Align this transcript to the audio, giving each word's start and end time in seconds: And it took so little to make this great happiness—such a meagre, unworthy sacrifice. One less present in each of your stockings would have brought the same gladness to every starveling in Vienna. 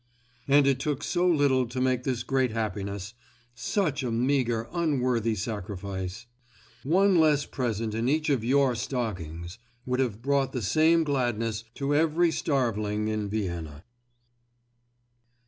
And 0.47 0.65
it 0.65 0.79
took 0.79 1.03
so 1.03 1.27
little 1.27 1.67
to 1.67 1.79
make 1.79 2.05
this 2.05 2.23
great 2.23 2.49
happiness—such 2.49 4.01
a 4.01 4.09
meagre, 4.11 4.67
unworthy 4.73 5.35
sacrifice. 5.35 6.25
One 6.81 7.19
less 7.19 7.45
present 7.45 7.93
in 7.93 8.09
each 8.09 8.27
of 8.31 8.43
your 8.43 8.73
stockings 8.73 9.59
would 9.85 9.99
have 9.99 10.23
brought 10.23 10.53
the 10.53 10.63
same 10.63 11.03
gladness 11.03 11.65
to 11.75 11.93
every 11.93 12.31
starveling 12.31 13.09
in 13.09 13.29
Vienna. 13.29 13.83